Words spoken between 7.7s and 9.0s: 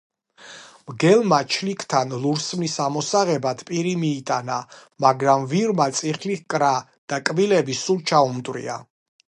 სულ ჩაუმტვრია